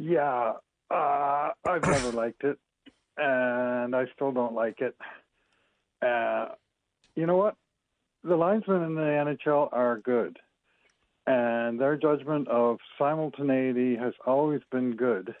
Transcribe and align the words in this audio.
Yeah, 0.00 0.52
uh, 0.92 1.50
I've 1.66 1.82
never 1.82 2.12
liked 2.12 2.44
it, 2.44 2.58
and 3.16 3.96
I 3.96 4.04
still 4.14 4.30
don't 4.30 4.54
like 4.54 4.80
it. 4.80 4.94
Uh, 6.00 6.54
you 7.16 7.26
know 7.26 7.36
what? 7.36 7.56
The 8.22 8.36
linesmen 8.36 8.82
in 8.82 8.94
the 8.94 9.00
NHL 9.46 9.70
are 9.72 9.98
good, 9.98 10.38
and 11.26 11.80
their 11.80 11.96
judgment 11.96 12.46
of 12.46 12.78
simultaneity 12.96 13.96
has 13.96 14.12
always 14.24 14.60
been 14.70 14.94
good, 14.94 15.34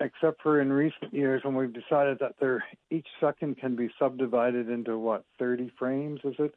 except 0.00 0.42
for 0.42 0.60
in 0.60 0.72
recent 0.72 1.14
years 1.14 1.42
when 1.44 1.54
we've 1.54 1.72
decided 1.72 2.18
that 2.18 2.34
each 2.90 3.06
second 3.20 3.58
can 3.58 3.76
be 3.76 3.88
subdivided 4.00 4.68
into 4.68 4.98
what 4.98 5.24
30 5.38 5.70
frames, 5.78 6.20
is 6.24 6.34
it? 6.40 6.54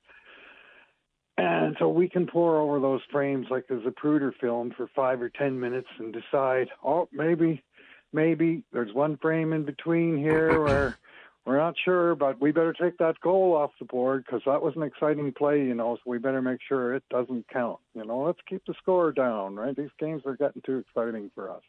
And 1.38 1.75
so 1.79 1.89
we 1.89 2.07
can 2.09 2.27
pour 2.27 2.59
over 2.59 2.79
those 2.79 3.02
frames 3.11 3.47
like 3.50 3.65
a 3.70 3.73
Zapruder 3.73 4.32
film 4.39 4.71
for 4.75 4.88
five 4.95 5.21
or 5.21 5.29
ten 5.29 5.59
minutes 5.59 5.88
and 5.97 6.13
decide, 6.13 6.70
oh, 6.83 7.10
maybe, 7.11 7.64
maybe 8.11 8.64
there's 8.71 8.93
one 8.93 9.18
frame 9.18 9.51
in 9.51 9.65
between 9.65 10.18
here 10.18 10.61
where 10.61 10.97
we're 11.46 11.57
not 11.57 11.75
sure, 11.83 12.15
but 12.15 12.39
we 12.39 12.51
better 12.51 12.74
take 12.74 12.97
that 13.00 13.19
goal 13.19 13.55
off 13.55 13.71
the 13.79 13.86
board 13.86 14.24
because 14.25 14.43
that 14.46 14.61
was 14.61 14.75
an 14.75 14.83
exciting 14.83 15.33
play, 15.33 15.60
you 15.60 15.74
know. 15.74 15.96
So 15.96 16.01
we 16.05 16.18
better 16.19 16.41
make 16.41 16.60
sure 16.68 16.93
it 16.93 17.04
doesn't 17.10 17.47
count. 17.50 17.79
You 17.96 18.05
know, 18.05 18.21
let's 18.21 18.39
keep 18.47 18.63
the 18.65 18.75
score 18.82 19.11
down, 19.11 19.55
right? 19.55 19.75
These 19.75 19.89
games 20.00 20.21
are 20.25 20.38
getting 20.38 20.61
too 20.61 20.77
exciting 20.77 21.32
for 21.36 21.50
us. 21.50 21.63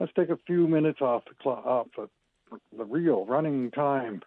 Let's 0.00 0.12
take 0.14 0.30
a 0.30 0.38
few 0.46 0.66
minutes 0.66 1.02
off 1.02 1.24
the 1.26 1.34
clock, 1.40 1.66
off 1.66 1.86
the, 1.96 2.08
the 2.76 2.84
real 2.84 3.26
running 3.26 3.70
time, 3.70 4.22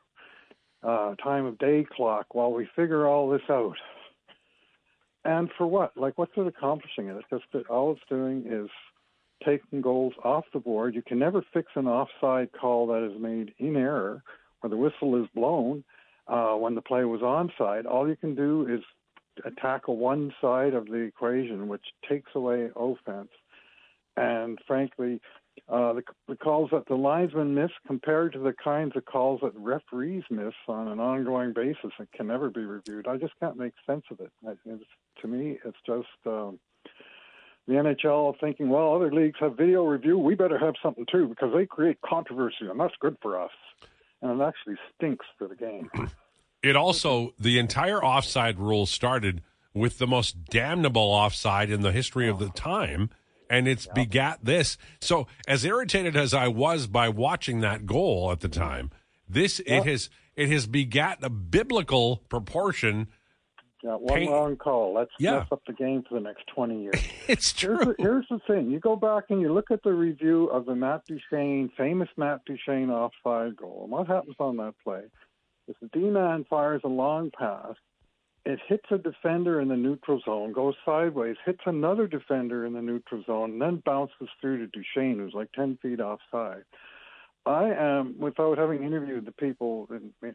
uh, 0.84 1.16
time 1.16 1.46
of 1.46 1.58
day 1.58 1.86
clock 1.92 2.36
while 2.36 2.54
we 2.54 2.70
figure 2.76 3.08
all 3.08 3.30
this 3.30 3.42
out. 3.50 3.76
And 5.26 5.50
for 5.58 5.66
what? 5.68 5.96
Like, 5.96 6.18
what's 6.18 6.34
it 6.36 6.48
accomplishing? 6.48 7.08
Just 7.30 7.46
that 7.54 7.68
all 7.68 7.94
it's 7.94 8.02
doing 8.10 8.46
is 8.48 8.70
taking 9.46 9.82
goals 9.82 10.14
off 10.24 10.46
the 10.54 10.60
board. 10.60 10.96
You 10.96 11.02
can 11.02 11.20
never 11.20 11.44
fix 11.54 11.72
an 11.76 11.88
offside 11.88 12.50
call 12.60 12.88
that 12.88 13.04
is 13.04 13.22
made 13.22 13.54
in 13.58 13.76
error 13.76 14.24
where 14.60 14.70
the 14.70 14.78
whistle 14.78 15.22
is 15.22 15.30
blown 15.36 15.84
uh, 16.28 16.54
when 16.54 16.76
the 16.76 16.82
play 16.82 17.04
was 17.04 17.22
onside. 17.22 17.86
All 17.86 18.08
you 18.08 18.16
can 18.16 18.36
do 18.36 18.68
is 18.70 18.82
tackle 19.62 19.98
one 19.98 20.34
side 20.42 20.74
of 20.74 20.88
the 20.88 20.98
equation, 20.98 21.68
which 21.68 21.86
takes 22.08 22.32
away 22.36 22.70
offense. 22.76 23.30
And 24.16 24.60
frankly, 24.68 25.20
uh, 25.70 25.94
the, 25.94 26.04
the 26.28 26.36
calls 26.36 26.70
that 26.72 26.88
the 26.88 26.96
linesmen 26.96 27.56
miss 27.56 27.72
compared 27.88 28.34
to 28.34 28.40
the 28.40 28.54
kinds 28.54 28.96
of 28.96 29.06
calls 29.06 29.40
that 29.42 29.54
referees 29.56 30.24
miss 30.30 30.54
on 30.68 30.88
an 30.88 31.00
ongoing 31.00 31.54
basis 31.54 31.92
that 32.00 32.12
can 32.12 32.28
never 32.28 32.50
be 32.50 32.62
reviewed. 32.62 33.08
I 33.08 33.18
just 33.18 33.34
can't 33.40 33.58
make 33.58 33.74
sense 33.86 34.04
of 34.12 34.20
it. 34.20 34.32
It's, 34.66 34.84
to 35.22 35.28
me, 35.28 35.60
it's 35.64 35.78
just 35.86 36.08
um, 36.26 36.60
the 37.68 37.74
NHL 37.74 38.40
thinking, 38.40 38.70
well, 38.70 38.94
other 38.94 39.12
leagues 39.12 39.38
have 39.40 39.56
video 39.56 39.86
review. 39.86 40.18
We 40.18 40.36
better 40.36 40.60
have 40.60 40.76
something 40.82 41.06
too 41.12 41.28
because 41.28 41.54
they 41.56 41.66
create 41.66 41.98
controversy 42.02 42.68
and 42.70 42.80
that's 42.80 42.96
good 43.00 43.18
for 43.22 43.42
us. 43.42 43.52
And 44.22 44.42
it 44.42 44.44
actually 44.44 44.76
stinks 44.96 45.26
for 45.38 45.48
the 45.48 45.56
game. 45.56 45.90
It 46.64 46.78
also, 46.78 47.34
the 47.38 47.60
entire 47.60 48.02
offside 48.02 48.58
rule 48.58 48.86
started 48.86 49.42
with 49.74 49.98
the 49.98 50.08
most 50.08 50.46
damnable 50.46 51.02
offside 51.02 51.70
in 51.70 51.82
the 51.82 51.92
history 51.92 52.30
of 52.30 52.40
the 52.40 52.48
time 52.52 53.10
and 53.50 53.68
it's 53.68 53.86
yeah. 53.88 53.94
begat 53.94 54.40
this. 54.44 54.78
So, 55.00 55.28
as 55.48 55.66
irritated 55.66 56.16
as 56.16 56.34
I 56.34 56.48
was 56.48 56.88
by 56.88 57.10
watching 57.10 57.62
that 57.62 57.86
goal 57.86 58.32
at 58.32 58.40
the 58.42 58.50
time, 58.50 58.92
this 59.28 59.62
yeah. 59.66 59.78
it 59.78 59.86
has 59.86 60.10
it 60.36 60.50
has 60.50 60.68
begat 60.68 61.20
a 61.22 61.30
biblical 61.30 62.18
proportion. 62.30 63.08
Yeah, 63.84 63.96
one 63.96 64.20
pain. 64.20 64.32
wrong 64.32 64.56
call. 64.56 64.94
Let's 64.94 65.12
yeah. 65.20 65.40
mess 65.40 65.48
up 65.52 65.62
the 65.68 65.74
game 65.74 66.04
for 66.08 66.16
the 66.16 66.22
next 66.22 66.48
twenty 66.48 66.84
years. 66.84 66.96
it's 67.28 67.52
true. 67.52 67.78
Here's 67.78 67.88
the, 67.88 67.96
here's 68.00 68.26
the, 68.30 68.40
thing: 68.48 68.72
you 68.72 68.80
go 68.80 68.96
back 68.96 69.26
and 69.30 69.42
you 69.42 69.54
look 69.54 69.72
at 69.72 69.84
the 69.84 69.92
review 69.92 70.46
of 70.46 70.66
the 70.66 70.76
Matt 70.76 71.02
Duchene, 71.06 71.70
famous 71.78 72.08
Matt 72.16 72.42
Duchene 72.46 72.90
offside 72.90 73.58
goal, 73.58 73.82
and 73.84 73.92
what 73.92 74.08
happens 74.08 74.36
on 74.40 74.58
that 74.58 74.76
play? 74.84 75.02
Is 75.68 75.76
the 75.82 75.88
D 75.88 76.00
man 76.00 76.46
fires 76.50 76.82
a 76.84 76.90
long 76.90 77.32
pass 77.38 77.76
it 78.46 78.60
hits 78.68 78.86
a 78.92 78.98
defender 78.98 79.62
in 79.62 79.70
the 79.70 79.78
neutral 79.78 80.22
zone, 80.26 80.52
goes 80.52 80.76
sideways, 80.86 81.38
hits 81.46 81.62
another 81.66 82.08
defender 82.08 82.66
in 82.66 82.74
the 82.74 82.82
neutral 82.82 83.24
zone, 83.26 83.52
and 83.52 83.62
then 83.62 83.82
bounces 83.86 84.28
through 84.42 84.58
to 84.58 84.68
Duchene, 84.68 85.20
who's 85.20 85.34
like 85.34 85.52
10 85.54 85.78
feet 85.82 86.02
offside. 86.02 86.64
I 87.46 87.70
am, 87.72 88.16
without 88.20 88.58
having 88.58 88.84
interviewed 88.84 89.26
the 89.26 89.32
people 89.32 89.88
in, 89.92 90.34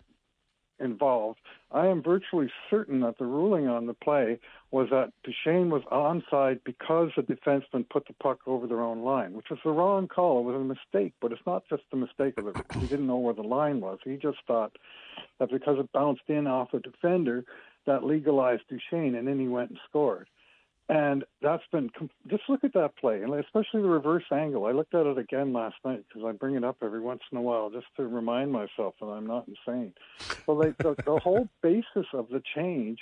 involved, 0.80 1.38
I 1.72 1.86
am 1.86 2.02
virtually 2.02 2.50
certain 2.70 3.00
that 3.00 3.18
the 3.18 3.24
ruling 3.24 3.68
on 3.68 3.86
the 3.86 3.94
play 3.94 4.38
was 4.70 4.88
that 4.90 5.12
Duchene 5.24 5.70
was 5.70 5.82
onside 5.90 6.60
because 6.64 7.10
the 7.16 7.22
defenseman 7.22 7.88
put 7.88 8.06
the 8.06 8.14
puck 8.14 8.40
over 8.46 8.66
their 8.66 8.80
own 8.80 9.02
line, 9.02 9.32
which 9.34 9.50
was 9.50 9.58
the 9.64 9.70
wrong 9.70 10.08
call. 10.08 10.40
It 10.40 10.52
was 10.52 10.60
a 10.60 10.64
mistake, 10.64 11.14
but 11.20 11.32
it's 11.32 11.46
not 11.46 11.64
just 11.68 11.82
a 11.92 11.96
mistake 11.96 12.38
of 12.38 12.48
it. 12.48 12.56
He 12.74 12.86
didn't 12.86 13.06
know 13.06 13.16
where 13.16 13.34
the 13.34 13.42
line 13.42 13.80
was. 13.80 13.98
He 14.04 14.16
just 14.16 14.38
thought 14.46 14.76
that 15.38 15.50
because 15.50 15.78
it 15.78 15.92
bounced 15.92 16.28
in 16.28 16.46
off 16.46 16.72
a 16.74 16.80
defender, 16.80 17.44
that 17.88 18.04
legalized 18.04 18.62
Duchene, 18.68 19.14
and 19.16 19.26
then 19.26 19.40
he 19.40 19.48
went 19.48 19.70
and 19.70 19.78
scored. 19.88 20.28
And 20.90 21.24
that's 21.42 21.64
been 21.70 21.90
just 22.28 22.44
look 22.48 22.64
at 22.64 22.72
that 22.74 22.96
play, 22.96 23.20
and 23.22 23.34
especially 23.34 23.82
the 23.82 23.88
reverse 23.88 24.24
angle. 24.32 24.64
I 24.64 24.72
looked 24.72 24.94
at 24.94 25.04
it 25.04 25.18
again 25.18 25.52
last 25.52 25.76
night 25.84 26.04
because 26.08 26.26
I 26.26 26.32
bring 26.32 26.54
it 26.54 26.64
up 26.64 26.76
every 26.82 27.00
once 27.00 27.20
in 27.30 27.36
a 27.36 27.42
while 27.42 27.68
just 27.68 27.86
to 27.96 28.06
remind 28.06 28.52
myself 28.52 28.94
that 29.00 29.06
I'm 29.06 29.26
not 29.26 29.46
insane. 29.48 29.92
Well, 30.46 30.56
they, 30.56 30.70
the, 30.78 30.94
the 31.04 31.18
whole 31.18 31.48
basis 31.62 32.06
of 32.14 32.28
the 32.30 32.42
change 32.54 33.00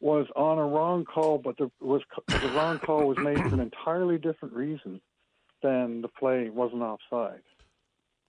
was 0.00 0.26
on 0.34 0.58
a 0.58 0.64
wrong 0.64 1.04
call, 1.04 1.36
but 1.36 1.58
the 1.58 1.70
was 1.80 2.02
the 2.28 2.52
wrong 2.54 2.78
call 2.78 3.06
was 3.06 3.18
made 3.18 3.38
for 3.38 3.54
an 3.54 3.60
entirely 3.60 4.16
different 4.16 4.54
reason 4.54 5.00
than 5.62 6.00
the 6.00 6.08
play 6.08 6.48
wasn't 6.48 6.82
offside. 6.82 7.42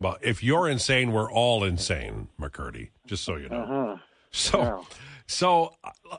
Well, 0.02 0.18
if 0.22 0.44
you're 0.44 0.68
insane, 0.68 1.12
we're 1.12 1.32
all 1.32 1.64
insane, 1.64 2.28
McCurdy. 2.40 2.90
Just 3.06 3.24
so 3.24 3.38
you 3.38 3.48
know. 3.50 3.62
Uh-huh. 3.62 3.98
So. 4.38 4.86
So 5.30 5.74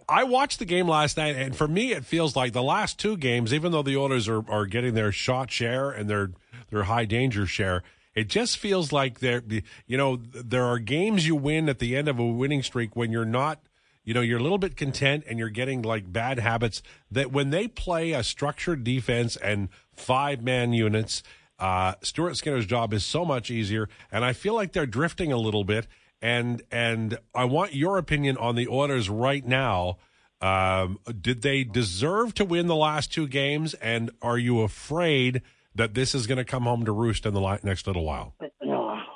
I 0.07 0.25
watched 0.25 0.59
the 0.59 0.67
game 0.67 0.87
last 0.87 1.17
night, 1.17 1.35
and 1.35 1.57
for 1.57 1.67
me, 1.67 1.93
it 1.93 2.05
feels 2.05 2.37
like 2.37 2.53
the 2.53 2.63
last 2.63 2.99
two 2.99 3.17
games, 3.17 3.55
even 3.55 3.73
though 3.73 3.83
the 3.83 3.97
Oilers 3.97 4.29
are, 4.29 4.49
are 4.51 4.67
getting 4.67 4.93
their 4.93 5.13
shot 5.13 5.51
share 5.51 5.91
and 5.91 6.11
their 6.11 6.33
their 6.69 6.83
high 6.83 7.07
danger 7.07 7.47
share, 7.47 7.83
it 8.15 8.29
just 8.29 8.59
feels 8.59 8.93
like 8.93 9.21
there, 9.21 9.43
you 9.87 9.97
know, 9.97 10.17
there 10.17 10.65
are 10.65 10.79
games 10.79 11.27
you 11.27 11.35
win 11.35 11.71
at 11.71 11.79
the 11.79 11.97
end 11.97 12.07
of 12.07 12.19
a 12.19 12.27
winning 12.27 12.63
streak 12.63 12.95
when 12.95 13.11
you're 13.11 13.25
not, 13.25 13.63
you 14.05 14.13
know, 14.13 14.21
you're 14.21 14.39
a 14.39 14.43
little 14.43 14.59
bit 14.59 14.77
content 14.77 15.25
and 15.27 15.39
you're 15.39 15.49
getting 15.49 15.81
like 15.81 16.13
bad 16.13 16.39
habits. 16.39 16.83
That 17.11 17.33
when 17.33 17.49
they 17.49 17.67
play 17.67 18.13
a 18.13 18.23
structured 18.23 18.85
defense 18.85 19.37
and 19.37 19.71
five 19.95 20.43
man 20.43 20.75
units, 20.75 21.23
uh, 21.59 21.95
Stuart 22.03 22.37
Skinner's 22.37 22.67
job 22.67 22.93
is 22.93 23.07
so 23.07 23.25
much 23.25 23.51
easier, 23.51 23.89
and 24.13 24.23
I 24.23 24.35
feel 24.35 24.55
like 24.55 24.73
they're 24.73 24.85
drifting 24.85 25.33
a 25.33 25.39
little 25.39 25.65
bit 25.65 25.87
and 26.21 26.63
and 26.71 27.19
I 27.35 27.45
want 27.45 27.75
your 27.75 27.99
opinion 27.99 28.37
on 28.37 28.55
the 28.55 28.69
Oilers 28.69 29.09
right 29.09 29.47
now. 29.47 29.99
Um, 30.41 30.99
did 31.21 31.43
they 31.43 31.65
deserve 31.65 32.35
to 32.35 32.45
win 32.45 32.69
the 32.69 32.77
last 32.77 33.13
two 33.13 33.27
games? 33.27 33.75
And 33.75 34.11
are 34.23 34.39
you 34.39 34.61
afraid 34.61 35.43
that 35.75 35.95
this 35.95 36.15
is 36.15 36.27
going 36.27 36.39
to 36.39 36.45
come 36.45 36.65
home 36.65 36.85
to 36.85 36.93
roost 36.93 37.27
in 37.27 37.35
the 37.35 37.59
next 37.63 37.87
little 37.87 38.05
while? 38.05 38.35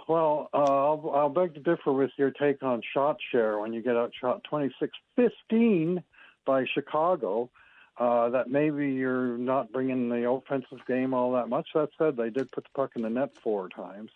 Well, 0.09 0.51
uh, 0.53 0.59
I'll, 0.59 1.13
I'll 1.15 1.29
beg 1.31 1.55
to 1.55 1.61
differ 1.61 1.91
with 1.91 2.11
your 2.19 2.33
take 2.33 2.63
on 2.63 2.83
shot 2.93 3.17
share 3.31 3.59
when 3.59 3.73
you 3.73 3.81
get 3.81 3.97
outshot 3.97 4.45
26 4.45 4.93
15 5.17 6.03
by 6.45 6.65
Chicago. 6.75 7.49
Uh, 7.97 8.29
that 8.31 8.51
maybe 8.51 8.91
you're 8.91 9.39
not 9.39 9.73
bringing 9.73 10.11
the 10.11 10.29
offensive 10.29 10.85
game 10.87 11.15
all 11.15 11.33
that 11.33 11.49
much. 11.49 11.69
That 11.75 11.91
said, 11.97 12.17
they 12.17 12.29
did 12.29 12.51
put 12.51 12.65
the 12.65 12.71
puck 12.75 12.91
in 12.97 13.03
the 13.03 13.09
net 13.09 13.31
four 13.43 13.71
times 13.71 14.11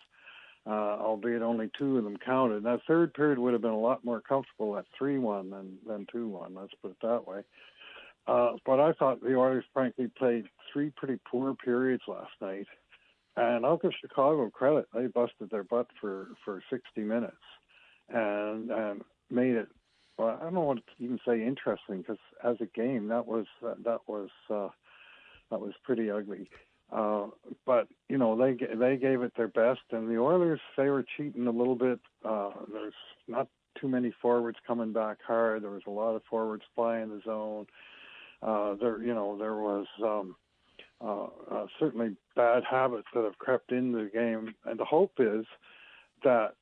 uh, 0.67 0.97
albeit 0.99 1.41
only 1.41 1.69
two 1.77 1.97
of 1.97 2.03
them 2.03 2.17
counted. 2.17 2.63
That 2.63 2.81
third 2.87 3.13
period 3.13 3.39
would 3.39 3.53
have 3.53 3.61
been 3.61 3.71
a 3.71 3.79
lot 3.79 4.03
more 4.03 4.21
comfortable 4.21 4.77
at 4.77 4.85
3 4.97 5.17
1 5.17 5.49
than, 5.49 5.77
than 5.87 6.07
2 6.11 6.27
1, 6.27 6.55
let's 6.55 6.73
put 6.81 6.91
it 6.91 6.97
that 7.01 7.27
way. 7.27 7.41
Uh, 8.27 8.53
but 8.65 8.79
I 8.79 8.91
thought 8.93 9.21
the 9.21 9.37
Oilers, 9.37 9.63
frankly, 9.73 10.11
played 10.17 10.45
three 10.71 10.91
pretty 10.97 11.17
poor 11.29 11.55
periods 11.55 12.03
last 12.07 12.31
night. 12.41 12.67
And 13.37 13.65
I'll 13.65 13.77
give 13.77 13.91
Chicago 14.01 14.49
credit. 14.49 14.87
They 14.93 15.07
busted 15.07 15.49
their 15.49 15.63
butt 15.63 15.87
for, 16.01 16.29
for 16.43 16.61
60 16.69 17.01
minutes 17.01 17.35
and, 18.09 18.71
and 18.71 19.01
made 19.29 19.55
it, 19.55 19.67
well, 20.17 20.37
I 20.39 20.43
don't 20.43 20.55
know 20.55 20.61
what 20.61 20.77
to 20.77 20.83
even 20.99 21.19
say 21.25 21.45
interesting 21.45 21.99
because 21.99 22.17
as 22.43 22.57
a 22.59 22.65
game, 22.65 23.07
that 23.09 23.25
was, 23.25 23.45
that 23.61 23.99
was, 24.07 24.29
uh, 24.49 24.69
that 25.51 25.61
was 25.61 25.73
pretty 25.83 26.09
ugly. 26.09 26.49
Uh, 26.91 27.27
but 27.65 27.87
you 28.07 28.17
know 28.17 28.37
they 28.37 28.53
they 28.75 28.95
gave 28.95 29.21
it 29.21 29.33
their 29.35 29.49
best, 29.49 29.81
and 29.91 30.09
the 30.09 30.17
Oilers 30.17 30.59
they 30.77 30.89
were 30.89 31.05
cheating 31.17 31.47
a 31.47 31.51
little 31.51 31.75
bit. 31.75 31.99
Uh, 32.23 32.51
there's 32.71 32.93
not 33.27 33.47
too 33.79 33.87
many 33.87 34.13
forwards 34.21 34.57
coming 34.65 34.93
back 34.93 35.17
hard. 35.25 35.63
There 35.63 35.71
was 35.71 35.83
a 35.85 35.91
lot 35.91 36.15
of 36.15 36.23
forwards 36.29 36.63
flying 36.75 37.09
the 37.09 37.21
zone. 37.25 37.67
Uh, 38.41 38.75
there, 38.75 39.01
you 39.01 39.13
know, 39.13 39.37
there 39.37 39.55
was 39.55 39.85
um, 40.03 40.35
uh, 41.03 41.27
uh, 41.51 41.67
certainly 41.79 42.15
bad 42.35 42.63
habits 42.69 43.07
that 43.13 43.23
have 43.23 43.37
crept 43.37 43.71
into 43.71 44.05
the 44.05 44.09
game, 44.09 44.53
and 44.65 44.79
the 44.79 44.85
hope 44.85 45.13
is 45.19 45.45
that 46.23 46.53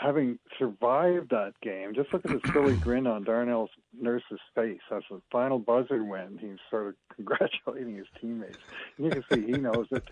having 0.00 0.38
survived 0.58 1.30
that 1.30 1.54
game, 1.62 1.94
just 1.94 2.12
look 2.12 2.24
at 2.24 2.30
the 2.30 2.52
silly 2.52 2.76
grin 2.82 3.06
on 3.06 3.24
Darnell 3.24 3.68
Nurse's 3.98 4.40
face 4.54 4.80
as 4.90 5.02
the 5.10 5.20
final 5.30 5.58
buzzer 5.58 6.02
win. 6.04 6.38
He's 6.40 6.58
sort 6.70 6.88
of 6.88 6.94
congratulating 7.14 7.96
his 7.96 8.06
teammates. 8.20 8.58
And 8.96 9.06
you 9.06 9.10
can 9.10 9.24
see 9.30 9.46
he 9.46 9.58
knows 9.58 9.86
it. 9.90 10.04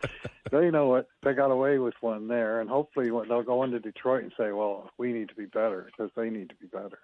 They 0.51 0.71
know 0.71 0.97
it. 0.97 1.09
They 1.23 1.33
got 1.33 1.51
away 1.51 1.79
with 1.79 1.95
one 2.01 2.29
there, 2.29 2.61
and 2.61 2.69
hopefully 2.69 3.11
they'll 3.29 3.43
go 3.43 3.63
into 3.63 3.81
Detroit 3.81 4.23
and 4.23 4.33
say, 4.39 4.53
"Well, 4.53 4.91
we 4.99 5.13
need 5.13 5.29
to 5.29 5.35
be 5.35 5.47
better 5.47 5.87
because 5.87 6.11
they 6.17 6.31
need 6.31 6.49
to 6.51 6.55
be 6.57 6.67
better." 6.67 6.99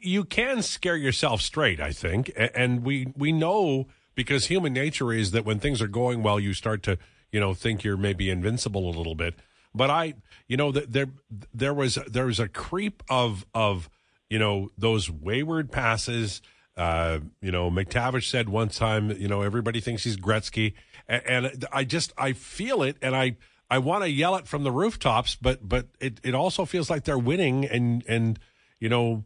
You 0.00 0.24
can 0.24 0.62
scare 0.62 0.96
yourself 0.96 1.40
straight, 1.40 1.80
I 1.80 1.92
think, 1.92 2.32
and 2.36 2.84
we 2.84 3.12
we 3.16 3.32
know 3.32 3.86
because 4.14 4.46
human 4.46 4.72
nature 4.72 5.12
is 5.12 5.30
that 5.30 5.44
when 5.44 5.58
things 5.58 5.80
are 5.80 5.88
going 5.88 6.22
well, 6.22 6.38
you 6.38 6.52
start 6.54 6.82
to 6.84 6.98
you 7.32 7.40
know 7.40 7.54
think 7.54 7.82
you're 7.82 7.96
maybe 7.96 8.30
invincible 8.30 8.88
a 8.88 8.94
little 8.96 9.14
bit 9.14 9.34
but 9.74 9.90
I, 9.90 10.14
you 10.48 10.56
know, 10.56 10.72
there 10.72 11.08
there 11.52 11.74
was 11.74 11.98
there 12.06 12.26
was 12.26 12.38
a 12.38 12.48
creep 12.48 13.02
of 13.10 13.44
of 13.54 13.90
you 14.30 14.38
know 14.38 14.70
those 14.78 15.10
wayward 15.10 15.72
passes. 15.72 16.40
Uh, 16.76 17.20
you 17.40 17.52
know, 17.52 17.70
McTavish 17.70 18.28
said 18.28 18.48
one 18.48 18.68
time, 18.68 19.10
you 19.12 19.28
know, 19.28 19.42
everybody 19.42 19.80
thinks 19.80 20.02
he's 20.02 20.16
Gretzky, 20.16 20.74
and, 21.06 21.22
and 21.24 21.66
I 21.72 21.84
just 21.84 22.12
I 22.18 22.32
feel 22.32 22.82
it, 22.82 22.96
and 23.02 23.14
I 23.14 23.36
I 23.70 23.78
want 23.78 24.02
to 24.04 24.10
yell 24.10 24.36
it 24.36 24.48
from 24.48 24.64
the 24.64 24.72
rooftops, 24.72 25.36
but 25.36 25.68
but 25.68 25.88
it 26.00 26.20
it 26.22 26.34
also 26.34 26.64
feels 26.64 26.90
like 26.90 27.04
they're 27.04 27.18
winning, 27.18 27.64
and 27.64 28.04
and 28.08 28.38
you 28.80 28.88
know. 28.88 29.24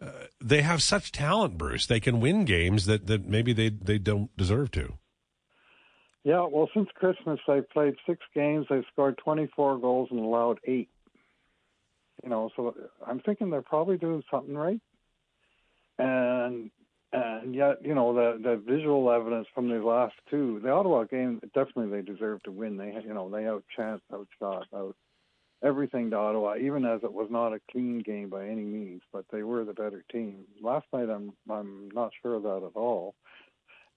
Uh, 0.00 0.26
they 0.38 0.60
have 0.60 0.82
such 0.82 1.12
talent, 1.12 1.56
Bruce. 1.56 1.86
They 1.86 2.00
can 2.00 2.20
win 2.20 2.44
games 2.44 2.84
that, 2.84 3.06
that 3.06 3.26
maybe 3.26 3.54
they, 3.54 3.70
they 3.70 3.96
don't 3.96 4.36
deserve 4.36 4.70
to. 4.72 4.98
Yeah, 6.24 6.46
well, 6.50 6.70
since 6.72 6.88
Christmas, 6.94 7.38
they've 7.46 7.68
played 7.68 7.94
six 8.06 8.20
games. 8.34 8.66
They've 8.68 8.84
scored 8.90 9.18
24 9.18 9.78
goals 9.78 10.08
and 10.10 10.20
allowed 10.20 10.58
eight. 10.64 10.88
You 12.22 12.30
know, 12.30 12.50
so 12.56 12.74
I'm 13.06 13.20
thinking 13.20 13.50
they're 13.50 13.60
probably 13.60 13.98
doing 13.98 14.22
something 14.30 14.56
right. 14.56 14.80
And 15.98 16.70
and 17.12 17.54
yet, 17.54 17.84
you 17.84 17.94
know, 17.94 18.14
the 18.14 18.40
the 18.42 18.56
visual 18.56 19.10
evidence 19.10 19.46
from 19.54 19.68
the 19.68 19.76
last 19.76 20.14
two, 20.30 20.60
the 20.62 20.70
Ottawa 20.70 21.04
game, 21.04 21.40
definitely 21.54 21.90
they 21.90 22.02
deserve 22.02 22.42
to 22.44 22.50
win. 22.50 22.78
They, 22.78 22.94
you 23.06 23.12
know, 23.12 23.28
they 23.28 23.42
outchanced, 23.42 24.00
outshot, 24.12 24.66
out 24.74 24.96
everything 25.62 26.10
to 26.10 26.16
Ottawa, 26.16 26.56
even 26.56 26.86
as 26.86 27.00
it 27.04 27.12
was 27.12 27.28
not 27.30 27.52
a 27.52 27.60
clean 27.70 28.00
game 28.00 28.30
by 28.30 28.46
any 28.46 28.64
means, 28.64 29.02
but 29.12 29.26
they 29.30 29.42
were 29.42 29.64
the 29.64 29.74
better 29.74 30.04
team. 30.10 30.44
Last 30.62 30.86
night, 30.92 31.10
I'm 31.10 31.34
I'm 31.50 31.90
not 31.92 32.12
sure 32.22 32.34
of 32.34 32.42
that 32.44 32.62
at 32.66 32.76
all. 32.76 33.14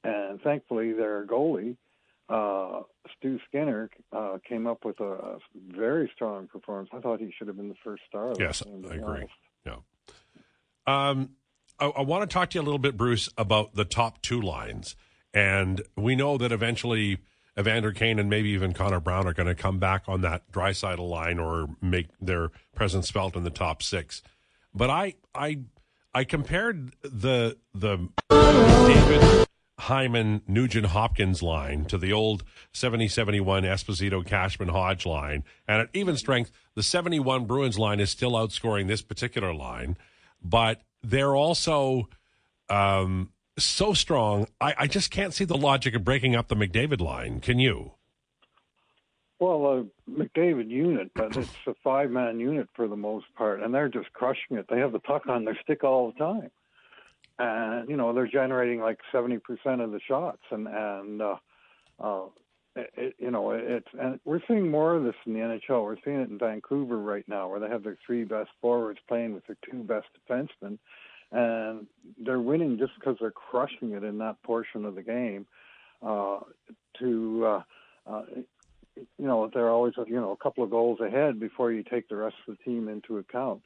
And 0.03 0.41
thankfully, 0.41 0.91
their 0.91 1.25
goalie 1.25 1.77
uh, 2.29 2.81
Stu 3.17 3.39
Skinner 3.47 3.89
uh, 4.11 4.37
came 4.47 4.67
up 4.67 4.83
with 4.83 4.99
a, 4.99 5.37
very 5.69 6.11
strong 6.13 6.47
performance. 6.47 6.89
I 6.93 6.99
thought 6.99 7.19
he 7.19 7.33
should 7.37 7.47
have 7.47 7.57
been 7.57 7.69
the 7.69 7.75
first 7.83 8.03
star. 8.07 8.33
Yes, 8.37 8.61
I 8.65 8.95
agree. 8.95 9.27
Yeah. 9.65 9.77
Um, 10.85 11.31
I, 11.79 11.87
I 11.87 12.01
want 12.01 12.29
to 12.29 12.33
talk 12.33 12.49
to 12.51 12.55
you 12.55 12.61
a 12.61 12.63
little 12.65 12.79
bit, 12.79 12.97
Bruce, 12.97 13.29
about 13.37 13.75
the 13.75 13.85
top 13.85 14.21
two 14.21 14.41
lines, 14.41 14.95
and 15.33 15.81
we 15.95 16.15
know 16.15 16.37
that 16.37 16.51
eventually. 16.51 17.19
Evander 17.59 17.91
Kane 17.91 18.19
and 18.19 18.29
maybe 18.29 18.49
even 18.49 18.71
Connor 18.71 18.99
Brown 18.99 19.25
are 19.25 19.33
going 19.33 19.47
to 19.47 19.55
come 19.55 19.79
back 19.79 20.03
on 20.07 20.21
that 20.21 20.51
Draisaitl 20.51 21.09
line 21.09 21.39
or 21.39 21.69
make 21.81 22.05
their 22.21 22.51
presence 22.75 23.09
felt 23.09 23.35
in 23.35 23.43
the 23.43 23.49
top 23.49 23.81
six. 23.81 24.21
But 24.75 24.91
I 24.91 25.15
I 25.33 25.61
I 26.13 26.23
compared 26.23 26.93
the 27.01 27.57
the 27.73 28.09
David 28.29 29.46
Hyman 29.79 30.41
Nugent 30.47 30.87
Hopkins 30.87 31.43
line 31.43 31.85
to 31.85 31.97
the 31.97 32.11
old 32.11 32.43
70 32.73 33.07
71 33.07 33.63
Esposito 33.63 34.25
Cashman 34.25 34.69
Hodge 34.69 35.05
line. 35.05 35.43
And 35.67 35.81
at 35.81 35.89
even 35.93 36.17
strength, 36.17 36.51
the 36.75 36.83
71 36.83 37.45
Bruins 37.45 37.77
line 37.77 37.99
is 37.99 38.09
still 38.09 38.31
outscoring 38.31 38.87
this 38.87 39.01
particular 39.01 39.53
line, 39.53 39.97
but 40.43 40.81
they're 41.03 41.35
also 41.35 42.09
um, 42.69 43.31
so 43.57 43.93
strong. 43.93 44.47
I, 44.59 44.73
I, 44.79 44.87
just 44.87 45.11
can't 45.11 45.33
see 45.33 45.45
the 45.45 45.57
logic 45.57 45.95
of 45.95 46.03
breaking 46.03 46.35
up 46.35 46.47
the 46.47 46.55
McDavid 46.55 46.99
line. 46.99 47.39
Can 47.39 47.59
you? 47.59 47.91
Well, 49.39 49.65
uh, 49.65 50.11
McDavid 50.11 50.69
unit, 50.69 51.11
but 51.13 51.37
it's 51.37 51.49
a 51.67 51.75
five 51.83 52.09
man 52.09 52.39
unit 52.39 52.67
for 52.75 52.87
the 52.87 52.95
most 52.95 53.27
part, 53.35 53.61
and 53.61 53.73
they're 53.73 53.89
just 53.89 54.11
crushing 54.13 54.57
it. 54.57 54.65
They 54.69 54.79
have 54.79 54.91
the 54.91 54.99
puck 54.99 55.27
on 55.27 55.45
their 55.45 55.57
stick 55.63 55.83
all 55.83 56.11
the 56.11 56.17
time 56.17 56.49
and 57.39 57.89
you 57.89 57.97
know 57.97 58.13
they're 58.13 58.27
generating 58.27 58.79
like 58.79 58.99
70% 59.13 59.39
of 59.83 59.91
the 59.91 59.99
shots. 60.07 60.41
And 60.51 60.67
and 60.67 61.21
uh 61.21 61.35
uh 61.99 62.25
it, 62.75 63.15
you 63.17 63.31
know 63.31 63.51
it's 63.51 63.87
and 63.99 64.19
we're 64.25 64.41
seeing 64.47 64.69
more 64.69 64.95
of 64.95 65.03
this 65.03 65.15
in 65.25 65.33
the 65.33 65.39
NHL 65.39 65.83
we're 65.83 65.97
seeing 66.03 66.19
it 66.19 66.29
in 66.29 66.37
Vancouver 66.37 66.97
right 66.97 67.27
now 67.27 67.49
where 67.49 67.59
they 67.59 67.69
have 67.69 67.83
their 67.83 67.97
three 68.05 68.23
best 68.23 68.49
forwards 68.61 68.99
playing 69.07 69.33
with 69.33 69.45
their 69.47 69.57
two 69.69 69.83
best 69.83 70.07
defensemen. 70.29 70.77
And 71.29 71.87
they're 72.23 72.39
winning 72.39 72.77
just 72.77 72.93
because 72.97 73.17
they're 73.19 73.31
crushing 73.31 73.91
it 73.91 74.03
in 74.03 74.17
that 74.19 74.41
portion 74.43 74.85
of 74.85 74.95
the 74.95 75.03
game 75.03 75.45
uh 76.05 76.39
to 76.99 77.45
uh, 77.45 77.61
uh 78.07 78.21
you 78.95 79.27
know 79.27 79.49
they're 79.53 79.69
always 79.69 79.93
you 80.07 80.15
know 80.15 80.31
a 80.31 80.43
couple 80.43 80.63
of 80.63 80.69
goals 80.69 80.99
ahead 80.99 81.39
before 81.39 81.71
you 81.71 81.83
take 81.83 82.09
the 82.09 82.15
rest 82.15 82.35
of 82.47 82.57
the 82.57 82.63
team 82.63 82.87
into 82.89 83.17
account. 83.17 83.61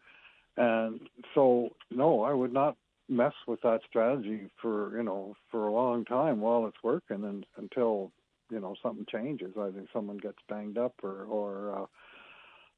And 0.57 0.99
so 1.33 1.69
no 1.89 2.23
I 2.23 2.33
would 2.33 2.53
not 2.53 2.75
mess 3.11 3.33
with 3.45 3.61
that 3.61 3.81
strategy 3.87 4.49
for 4.61 4.95
you 4.95 5.03
know 5.03 5.35
for 5.51 5.67
a 5.67 5.73
long 5.73 6.05
time 6.05 6.39
while 6.39 6.65
it's 6.65 6.81
working 6.81 7.25
and 7.25 7.45
until 7.57 8.11
you 8.49 8.59
know 8.59 8.73
something 8.81 9.05
changes 9.11 9.53
either 9.59 9.85
someone 9.91 10.17
gets 10.17 10.37
banged 10.47 10.77
up 10.77 10.93
or 11.03 11.23
or 11.25 11.87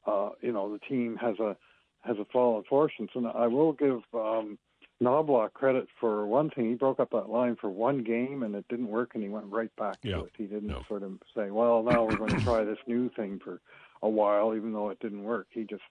uh, 0.07 0.09
uh, 0.11 0.29
you 0.41 0.51
know 0.51 0.73
the 0.73 0.79
team 0.79 1.15
has 1.21 1.39
a 1.39 1.55
has 2.01 2.17
a 2.17 2.25
fall 2.25 2.57
in 2.57 2.63
fortunes 2.63 3.11
and 3.13 3.27
I 3.27 3.47
will 3.47 3.73
give 3.73 4.01
um, 4.13 4.57
Knoblauch 5.01 5.53
credit 5.53 5.87
for 5.99 6.25
one 6.25 6.49
thing 6.49 6.69
he 6.69 6.75
broke 6.75 6.99
up 6.99 7.11
that 7.11 7.29
line 7.29 7.55
for 7.59 7.69
one 7.69 8.03
game 8.03 8.43
and 8.43 8.55
it 8.55 8.65
didn't 8.69 8.87
work 8.87 9.11
and 9.13 9.23
he 9.23 9.29
went 9.29 9.45
right 9.45 9.73
back 9.77 9.97
yeah. 10.01 10.17
to 10.17 10.23
it 10.25 10.31
he 10.35 10.45
didn't 10.45 10.67
no. 10.67 10.83
sort 10.87 11.03
of 11.03 11.13
say 11.35 11.51
well 11.51 11.83
now 11.83 12.03
we're 12.03 12.17
going 12.17 12.35
to 12.35 12.43
try 12.43 12.63
this 12.63 12.79
new 12.87 13.09
thing 13.09 13.39
for 13.43 13.61
a 14.01 14.09
while 14.09 14.55
even 14.55 14.73
though 14.73 14.89
it 14.89 14.99
didn't 14.99 15.23
work 15.23 15.47
he 15.51 15.63
just 15.63 15.83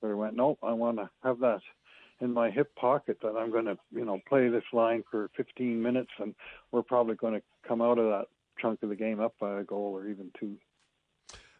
sort 0.00 0.12
of 0.12 0.18
went 0.18 0.36
nope 0.36 0.58
I 0.62 0.72
want 0.72 0.98
to 0.98 1.08
have 1.22 1.38
that 1.40 1.60
in 2.20 2.32
my 2.32 2.50
hip 2.50 2.74
pocket 2.76 3.18
that 3.22 3.36
I'm 3.36 3.50
going 3.50 3.64
to, 3.66 3.78
you 3.94 4.04
know, 4.04 4.20
play 4.28 4.48
this 4.48 4.64
line 4.72 5.02
for 5.10 5.30
15 5.36 5.82
minutes, 5.82 6.10
and 6.18 6.34
we're 6.72 6.82
probably 6.82 7.14
going 7.14 7.34
to 7.34 7.42
come 7.66 7.80
out 7.80 7.98
of 7.98 8.06
that 8.06 8.26
chunk 8.58 8.82
of 8.82 8.88
the 8.88 8.96
game 8.96 9.20
up 9.20 9.34
by 9.40 9.60
a 9.60 9.64
goal 9.64 9.92
or 9.94 10.08
even 10.08 10.30
two. 10.38 10.56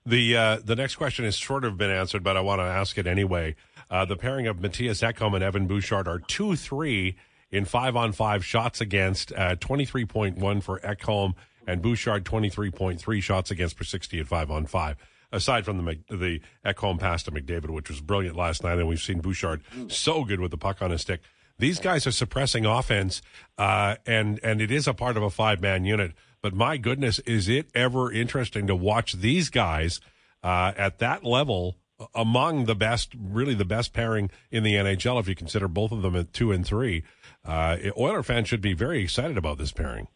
The 0.07 0.37
uh, 0.37 0.59
the 0.65 0.77
next 0.77 0.97
question 0.97 1.27
has 1.27 1.37
sort 1.37 1.65
of 1.65 1.77
been 1.77 1.91
answered, 1.91 2.23
but 2.23 2.37
I 2.37 2.41
want 2.41 2.61
to 2.61 2.65
ask 2.65 2.97
it 2.97 3.07
anyway. 3.07 3.55
Uh, 3.91 4.07
the 4.07 4.17
pairing 4.17 4.47
of 4.47 4.57
Mattias 4.57 5.07
Ekholm 5.07 5.35
and 5.35 5.45
Evan 5.45 5.67
Bouchard 5.67 6.09
are 6.09 6.19
two 6.19 6.57
three 6.57 7.17
in 7.51 7.67
five 7.67 7.97
on 7.97 8.13
five 8.13 8.43
shots 8.43 8.81
against, 8.81 9.31
uh, 9.35 9.57
twenty 9.57 9.85
three 9.85 10.07
point 10.07 10.39
one 10.39 10.63
for 10.63 10.81
Ekholm 10.81 11.35
and 11.67 11.83
Bouchard 11.83 12.25
twenty 12.25 12.49
three 12.49 12.71
point 12.71 12.99
three 12.99 13.21
shots 13.21 13.51
against 13.51 13.77
per 13.77 13.85
sixty 13.85 14.19
at 14.21 14.27
five 14.27 14.51
on 14.51 14.65
five 14.65 14.97
aside 15.33 15.65
from 15.65 15.85
the 15.85 15.99
the 16.09 16.41
Ekholm 16.65 16.99
pass 16.99 17.23
to 17.25 17.31
McDavid, 17.31 17.71
which 17.71 17.89
was 17.89 18.01
brilliant 18.01 18.37
last 18.37 18.63
night, 18.63 18.79
and 18.79 18.89
we've 18.89 19.01
seen 19.01 19.21
Bouchard 19.21 19.63
so 19.89 20.25
good 20.25 20.41
with 20.41 20.51
the 20.51 20.59
puck 20.59 20.83
on 20.83 20.91
his 20.91 21.03
stick. 21.03 21.21
These 21.59 21.79
guys 21.79 22.07
are 22.07 22.13
suppressing 22.13 22.65
offense, 22.65 23.21
uh, 23.59 23.97
and 24.07 24.41
and 24.43 24.61
it 24.61 24.71
is 24.71 24.89
a 24.89 24.95
part 24.95 25.17
of 25.17 25.23
a 25.23 25.31
five 25.31 25.61
man 25.61 25.85
unit. 25.85 26.13
But 26.43 26.55
my 26.55 26.79
goodness, 26.79 27.19
is 27.21 27.49
it 27.49 27.69
ever 27.75 28.11
interesting 28.11 28.67
to 28.67 28.75
watch 28.75 29.13
these 29.13 29.51
guys 29.51 30.01
uh, 30.43 30.73
at 30.77 30.99
that 31.01 31.23
level 31.23 31.77
among 32.15 32.65
the 32.65 32.75
best, 32.75 33.13
really 33.19 33.55
the 33.55 33.65
best 33.65 33.93
pairing 33.93 34.31
in 34.51 34.63
the 34.63 34.75
NHL 34.75 35.21
if 35.21 35.29
you 35.29 35.35
consider 35.35 35.69
both 35.69 35.93
of 35.93 36.03
them 36.03 36.17
at 36.17 36.33
two 36.33 36.53
and 36.53 36.67
three. 36.67 37.03
Uh, 37.45 37.77
Oiler 37.99 38.23
fans 38.23 38.49
should 38.49 38.61
be 38.61 38.73
very 38.73 39.03
excited 39.03 39.37
about 39.37 39.59
this 39.59 39.73
pairing. 39.73 40.09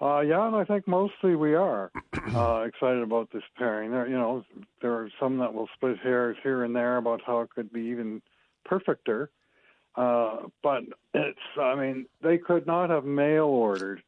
Uh, 0.00 0.20
yeah, 0.20 0.46
and 0.46 0.54
I 0.54 0.64
think 0.64 0.86
mostly 0.86 1.36
we 1.36 1.54
are 1.54 1.90
uh, 2.34 2.64
excited 2.66 3.02
about 3.02 3.30
this 3.32 3.42
pairing. 3.56 3.90
There, 3.90 4.06
you 4.06 4.16
know, 4.16 4.44
there 4.82 4.92
are 4.92 5.08
some 5.18 5.38
that 5.38 5.54
will 5.54 5.68
split 5.74 5.98
hairs 5.98 6.36
here 6.42 6.64
and 6.64 6.76
there 6.76 6.98
about 6.98 7.22
how 7.24 7.40
it 7.40 7.50
could 7.50 7.72
be 7.72 7.82
even 7.82 8.20
perfecter. 8.64 9.30
Uh, 9.94 10.48
but 10.62 10.82
it's, 11.14 11.38
I 11.58 11.74
mean, 11.74 12.06
they 12.22 12.36
could 12.36 12.66
not 12.66 12.90
have 12.90 13.06
mail 13.06 13.46
ordered 13.46 14.02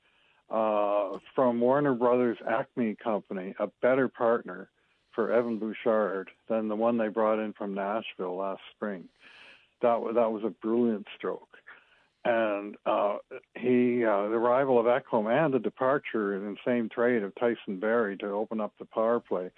uh, 0.50 1.18
from 1.34 1.60
Warner 1.60 1.94
Brothers 1.94 2.36
Acme 2.46 2.94
Company 3.02 3.54
a 3.58 3.68
better 3.80 4.08
partner 4.08 4.68
for 5.14 5.32
Evan 5.32 5.58
Bouchard 5.58 6.28
than 6.48 6.68
the 6.68 6.76
one 6.76 6.98
they 6.98 7.08
brought 7.08 7.38
in 7.38 7.54
from 7.54 7.72
Nashville 7.74 8.36
last 8.36 8.60
spring. 8.76 9.08
That 9.80 9.98
that 10.14 10.30
was 10.30 10.42
a 10.44 10.50
brilliant 10.50 11.06
stroke 11.16 11.47
and 12.28 12.76
uh, 12.84 13.16
he 13.56 14.04
uh, 14.04 14.28
the 14.28 14.34
arrival 14.34 14.78
of 14.78 14.86
Ekholm 14.86 15.32
and 15.32 15.54
the 15.54 15.58
departure 15.58 16.36
in 16.36 16.44
the 16.44 16.56
same 16.66 16.88
trade 16.90 17.22
of 17.22 17.34
Tyson 17.36 17.80
Barrie 17.80 18.18
to 18.18 18.26
open 18.26 18.60
up 18.60 18.74
the 18.78 18.84
power 18.84 19.18
play. 19.18 19.50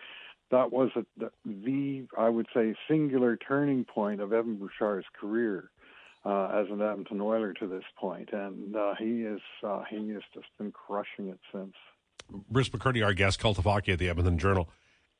That 0.52 0.72
was 0.72 0.90
a, 0.94 1.04
the, 1.16 1.30
the 1.44 2.06
I 2.16 2.28
would 2.28 2.46
say 2.54 2.74
singular 2.88 3.36
turning 3.36 3.84
point 3.84 4.20
of 4.20 4.32
Evan 4.32 4.56
Bouchard's 4.56 5.06
career 5.20 5.70
uh, 6.24 6.46
as 6.46 6.66
an 6.70 6.80
Edmonton 6.80 7.20
Oiler 7.20 7.52
to 7.54 7.66
this 7.66 7.84
point, 7.98 8.30
and 8.32 8.76
uh, 8.76 8.94
he 8.98 9.22
is 9.22 9.40
uh, 9.64 9.82
he 9.90 10.10
has 10.10 10.22
just 10.32 10.46
been 10.56 10.70
crushing 10.70 11.28
it 11.28 11.40
since. 11.52 11.74
Bruce 12.48 12.68
McCurdy, 12.68 13.04
our 13.04 13.14
guest, 13.14 13.40
Cult 13.40 13.58
of 13.58 13.64
Hockey 13.64 13.92
at 13.92 13.98
the 13.98 14.08
Edmonton 14.08 14.38
Journal. 14.38 14.68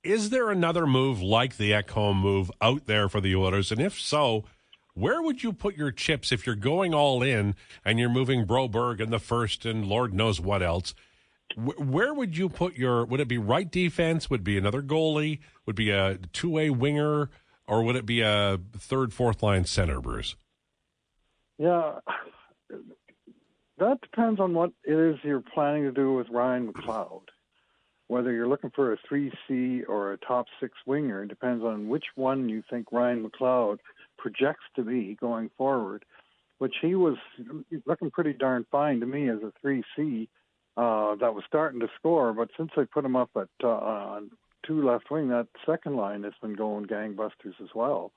Is 0.05 0.31
there 0.31 0.51
another 0.51 0.87
move 0.87 1.21
like 1.21 1.57
the 1.57 1.73
Ekholm 1.73 2.21
move 2.21 2.51
out 2.61 2.87
there 2.87 3.09
for 3.09 3.21
the 3.21 3.35
Oilers? 3.35 3.73
And 3.73 3.81
if 3.81 4.01
so, 4.01 4.45
where 4.95 5.23
would 5.23 5.43
you 5.43 5.53
put 5.53 5.77
your 5.77 5.91
chips 5.91 6.33
if 6.33 6.47
you're 6.47 6.57
going 6.57 6.95
all 6.95 7.23
in 7.23 7.55
and 7.85 7.99
you're 7.99 8.09
moving 8.09 8.47
Broberg 8.47 9.01
in 9.01 9.11
the 9.11 9.19
first 9.19 9.65
and 9.65 9.87
Lord 9.87 10.13
knows 10.13 10.41
what 10.41 10.63
else? 10.63 10.95
Where 11.57 12.15
would 12.15 12.37
you 12.37 12.49
put 12.49 12.77
your? 12.77 13.05
Would 13.05 13.19
it 13.19 13.27
be 13.27 13.39
right 13.39 13.69
defense? 13.69 14.31
Would 14.31 14.45
be 14.45 14.57
another 14.57 14.83
goalie? 14.83 15.41
Would 15.67 15.75
be 15.75 15.91
a 15.91 16.19
two 16.33 16.51
way 16.51 16.71
winger, 16.71 17.29
or 17.67 17.83
would 17.83 17.97
it 17.97 18.07
be 18.07 18.21
a 18.21 18.61
third, 18.77 19.13
fourth 19.13 19.43
line 19.43 19.65
center, 19.65 20.01
Bruce? 20.01 20.37
Yeah, 21.59 21.99
that 23.81 24.01
depends 24.03 24.39
on 24.39 24.55
what 24.55 24.71
it 24.85 24.95
is 24.95 25.17
you're 25.25 25.43
planning 25.55 25.85
to 25.85 25.93
do 25.93 26.13
with 26.13 26.29
Ryan 26.29 26.73
McLeod. 26.73 27.23
Whether 28.07 28.33
you're 28.33 28.49
looking 28.49 28.71
for 28.75 28.93
a 28.93 28.99
3C 29.11 29.89
or 29.89 30.13
a 30.13 30.19
top 30.19 30.47
six 30.61 30.75
winger 30.87 31.23
it 31.23 31.29
depends 31.29 31.65
on 31.65 31.89
which 31.89 32.05
one 32.15 32.49
you 32.49 32.63
think 32.69 32.93
Ryan 32.93 33.29
McLeod 33.29 33.79
projects 34.21 34.65
to 34.77 34.83
be 34.83 35.17
going 35.21 35.51
forward, 35.57 36.05
which 36.59 36.75
he 36.83 36.95
was 36.95 37.17
looking 37.87 38.11
pretty 38.11 38.33
darn 38.33 38.67
fine 38.71 39.01
to 39.01 39.07
me 39.07 39.29
as 39.29 39.39
a 39.43 39.53
3C 39.67 40.29
uh, 40.77 41.17
that 41.17 41.35
was 41.35 41.45
starting 41.47 41.81
to 41.81 41.89
score. 41.99 42.33
But 42.33 42.51
since 42.57 42.71
they 42.77 42.85
put 42.85 43.05
him 43.05 43.17
up 43.17 43.31
at 43.37 43.49
uh, 43.63 43.69
on 43.69 44.31
two 44.67 44.87
left 44.87 45.11
wing, 45.11 45.29
that 45.29 45.49
second 45.67 45.97
line 45.97 46.23
has 46.25 46.35
been 46.43 46.55
going 46.55 46.87
gangbusters 46.87 47.61
as 47.63 47.69
well. 47.75 48.13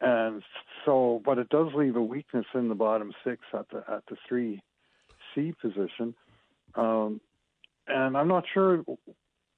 And 0.00 0.42
so, 0.84 1.22
but 1.24 1.38
it 1.38 1.48
does 1.48 1.68
leave 1.74 1.96
a 1.96 2.02
weakness 2.02 2.46
in 2.54 2.68
the 2.68 2.74
bottom 2.74 3.12
six 3.24 3.40
at 3.54 3.68
the 3.70 3.78
at 3.88 4.04
the 4.08 4.16
three 4.28 4.62
C 5.34 5.54
position. 5.60 6.14
Um, 6.74 7.20
and 7.88 8.16
I'm 8.16 8.28
not 8.28 8.44
sure 8.52 8.84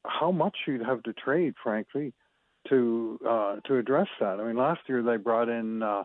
how 0.05 0.31
much 0.31 0.57
you'd 0.67 0.85
have 0.85 1.03
to 1.05 1.13
trade, 1.13 1.55
frankly, 1.63 2.13
to 2.69 3.19
uh, 3.29 3.57
to 3.67 3.77
address 3.77 4.09
that. 4.21 4.41
I 4.41 4.45
mean, 4.47 4.57
last 4.57 4.81
year 4.89 5.03
they 5.03 5.17
brought 5.17 5.49
in 5.49 5.83
uh, 5.83 6.05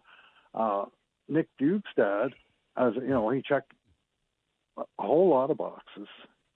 uh, 0.53 0.85
Nick 1.27 1.47
Bjugstad 1.61 2.31
as 2.77 2.93
you 2.95 3.09
know 3.09 3.29
he 3.29 3.41
checked 3.41 3.71
a 4.77 4.83
whole 4.99 5.29
lot 5.29 5.51
of 5.51 5.57
boxes. 5.57 6.07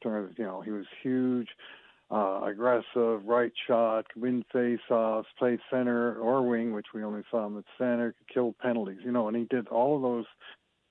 Terms 0.04 0.36
You 0.38 0.46
know, 0.46 0.62
he 0.62 0.72
was 0.72 0.86
huge, 1.02 1.50
uh, 2.12 2.42
aggressive, 2.44 3.26
right 3.26 3.52
shot, 3.68 4.06
could 4.10 4.22
win 4.22 4.44
face-offs, 4.54 5.28
play 5.38 5.60
center 5.72 6.16
or 6.20 6.48
wing, 6.48 6.72
which 6.72 6.88
we 6.94 7.04
only 7.04 7.24
saw 7.32 7.48
him 7.48 7.58
at 7.58 7.64
center, 7.78 8.14
could 8.14 8.34
kill 8.34 8.56
penalties. 8.62 9.00
You 9.04 9.12
know, 9.12 9.28
and 9.28 9.36
he 9.36 9.46
did 9.46 9.68
all 9.68 9.96
of 9.96 10.02
those 10.02 10.26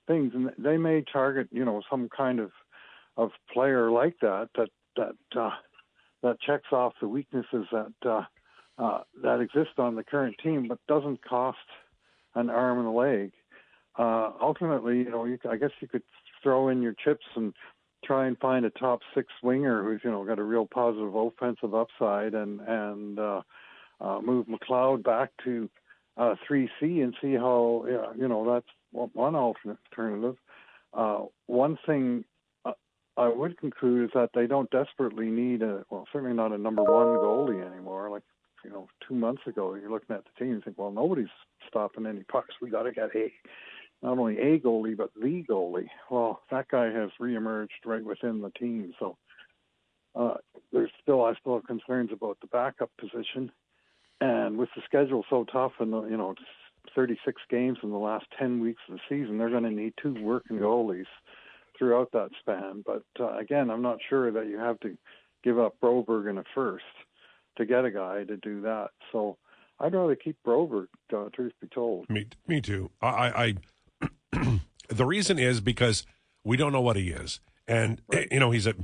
things, 0.07 0.33
and 0.33 0.51
they 0.57 0.77
may 0.77 1.03
target 1.11 1.47
you 1.51 1.65
know 1.65 1.81
some 1.89 2.09
kind 2.15 2.39
of 2.39 2.51
of 3.15 3.31
player 3.51 3.89
like 3.91 4.15
that 4.21 4.49
that 4.55 4.69
that 4.95 5.39
uh, 5.39 5.51
that 6.23 6.39
checks 6.41 6.71
off 6.71 6.93
the 7.01 7.07
weaknesses 7.07 7.65
that 7.71 7.93
uh, 8.05 8.23
uh, 8.77 8.99
that 9.23 9.39
exists 9.39 9.73
on 9.77 9.95
the 9.95 10.03
current 10.03 10.35
team, 10.43 10.67
but 10.67 10.79
doesn't 10.87 11.23
cost 11.23 11.57
an 12.35 12.49
arm 12.49 12.79
and 12.79 12.87
a 12.87 12.91
leg. 12.91 13.31
Uh, 13.97 14.31
ultimately, 14.41 14.99
you 14.99 15.09
know, 15.09 15.25
you, 15.25 15.39
I 15.49 15.57
guess 15.57 15.71
you 15.79 15.87
could 15.87 16.03
throw 16.43 16.69
in 16.69 16.81
your 16.81 16.93
chips 16.93 17.25
and 17.35 17.53
try 18.05 18.27
and 18.27 18.37
find 18.37 18.65
a 18.65 18.69
top 18.69 18.99
six 19.15 19.27
winger 19.41 19.83
who's 19.83 20.01
you 20.03 20.11
know 20.11 20.23
got 20.23 20.39
a 20.39 20.43
real 20.43 20.67
positive 20.67 21.15
offensive 21.15 21.73
upside, 21.73 22.33
and 22.33 22.61
and 22.61 23.19
uh, 23.19 23.41
uh, 23.99 24.19
move 24.21 24.45
McLeod 24.47 25.03
back 25.03 25.31
to 25.43 25.69
uh, 26.17 26.35
3C 26.49 26.69
and 26.81 27.15
see 27.21 27.33
how 27.33 27.85
you 28.17 28.27
know 28.27 28.53
that's 28.53 28.67
one 29.13 29.35
alternative. 29.35 30.37
Uh, 30.93 31.19
one 31.47 31.77
thing 31.85 32.23
uh, 32.65 32.71
I 33.17 33.27
would 33.27 33.57
conclude 33.59 34.05
is 34.05 34.11
that 34.13 34.29
they 34.33 34.47
don't 34.47 34.69
desperately 34.69 35.27
need 35.27 35.61
a 35.61 35.83
well, 35.89 36.07
certainly 36.13 36.35
not 36.35 36.51
a 36.53 36.57
number 36.57 36.83
one 36.83 37.07
goalie 37.17 37.65
anymore. 37.65 38.09
Like 38.09 38.23
you 38.63 38.69
know, 38.69 38.87
two 39.07 39.15
months 39.15 39.43
ago, 39.45 39.75
you're 39.75 39.91
looking 39.91 40.15
at 40.15 40.23
the 40.23 40.31
team 40.37 40.53
and 40.53 40.57
you 40.57 40.61
think, 40.61 40.77
well, 40.77 40.91
nobody's 40.91 41.27
stopping 41.67 42.05
any 42.05 42.23
pucks. 42.23 42.55
We 42.61 42.69
got 42.69 42.83
to 42.83 42.91
get 42.91 43.15
a 43.15 43.31
not 44.01 44.17
only 44.17 44.37
a 44.37 44.59
goalie 44.59 44.95
but 44.95 45.11
the 45.15 45.43
goalie. 45.49 45.89
Well, 46.09 46.41
that 46.51 46.67
guy 46.67 46.85
has 46.91 47.09
reemerged 47.19 47.85
right 47.85 48.03
within 48.03 48.41
the 48.41 48.51
team, 48.51 48.93
so 48.99 49.17
uh, 50.15 50.35
there's 50.71 50.91
still 51.01 51.23
I 51.23 51.33
still 51.39 51.55
have 51.55 51.65
concerns 51.65 52.11
about 52.11 52.37
the 52.41 52.47
backup 52.47 52.91
position, 52.99 53.51
and 54.21 54.57
with 54.57 54.69
the 54.75 54.81
schedule 54.85 55.25
so 55.29 55.45
tough 55.51 55.73
and 55.79 55.93
the, 55.93 56.03
you 56.03 56.17
know 56.17 56.35
36 56.95 57.41
games 57.49 57.77
in 57.83 57.91
the 57.91 57.97
last 57.97 58.25
10 58.39 58.61
weeks 58.61 58.81
of 58.87 58.95
the 58.95 59.01
season, 59.09 59.37
they're 59.37 59.49
going 59.49 59.63
to 59.63 59.69
need 59.69 59.93
two 60.01 60.15
working 60.21 60.57
goalies 60.57 61.05
throughout 61.77 62.11
that 62.13 62.29
span. 62.39 62.83
But 62.85 63.03
uh, 63.19 63.37
again, 63.37 63.69
I'm 63.69 63.81
not 63.81 63.99
sure 64.09 64.31
that 64.31 64.47
you 64.47 64.57
have 64.57 64.79
to 64.81 64.97
give 65.43 65.59
up 65.59 65.75
Broberg 65.81 66.29
in 66.29 66.37
a 66.37 66.43
first 66.55 66.85
to 67.57 67.65
get 67.65 67.85
a 67.85 67.91
guy 67.91 68.23
to 68.23 68.37
do 68.37 68.61
that. 68.61 68.89
So 69.11 69.37
I'd 69.79 69.93
rather 69.93 70.15
keep 70.15 70.37
Broberg, 70.45 70.87
uh, 71.13 71.29
truth 71.33 71.53
be 71.61 71.67
told. 71.67 72.09
Me, 72.09 72.27
me 72.47 72.61
too. 72.61 72.89
I, 73.01 73.55
I 74.01 74.09
the 74.89 75.05
reason 75.05 75.37
is 75.39 75.61
because 75.61 76.05
we 76.43 76.57
don't 76.57 76.71
know 76.71 76.81
what 76.81 76.95
he 76.95 77.09
is, 77.09 77.39
and 77.67 78.01
right. 78.11 78.27
you 78.31 78.39
know 78.39 78.51
he's 78.51 78.67
a 78.67 78.75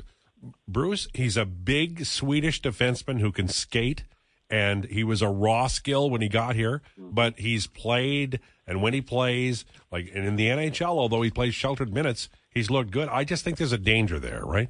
Bruce. 0.67 1.07
He's 1.13 1.37
a 1.37 1.45
big 1.45 2.05
Swedish 2.05 2.61
defenseman 2.61 3.19
who 3.19 3.31
can 3.31 3.47
skate 3.47 4.03
and 4.49 4.85
he 4.85 5.03
was 5.03 5.21
a 5.21 5.27
raw 5.27 5.65
skill 5.65 6.09
when 6.09 6.21
he 6.21 6.27
got 6.27 6.55
here, 6.55 6.83
mm-hmm. 6.99 7.09
but 7.11 7.39
he's 7.39 7.65
played 7.65 8.39
and 8.65 8.81
when 8.81 8.93
he 8.93 9.01
plays, 9.01 9.65
like 9.91 10.11
and 10.13 10.25
in 10.25 10.35
the 10.35 10.47
NHL, 10.47 10.87
although 10.87 11.21
he 11.21 11.29
plays 11.29 11.55
sheltered 11.55 11.93
minutes, 11.93 12.29
he's 12.49 12.69
looked 12.69 12.91
good. 12.91 13.09
I 13.09 13.23
just 13.23 13.43
think 13.43 13.57
there's 13.57 13.73
a 13.73 13.77
danger 13.77 14.19
there, 14.19 14.41
right? 14.45 14.69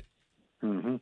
Mm-hmm. 0.64 0.96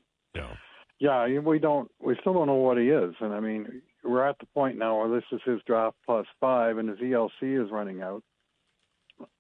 Yeah. 1.02 1.40
We 1.40 1.58
don't. 1.58 1.90
We 2.00 2.16
still 2.22 2.34
don't 2.34 2.48
know 2.48 2.54
what 2.54 2.78
he 2.78 2.90
is, 2.90 3.16
and 3.20 3.34
I 3.34 3.40
mean, 3.40 3.82
we're 4.04 4.28
at 4.28 4.38
the 4.40 4.46
point 4.46 4.78
now 4.78 5.00
where 5.00 5.10
this 5.10 5.26
is 5.32 5.42
his 5.44 5.60
draft 5.66 5.98
plus 6.06 6.28
five, 6.40 6.78
and 6.78 6.88
his 6.88 7.00
ELC 7.00 7.42
is 7.42 7.72
running 7.72 8.02
out. 8.02 8.24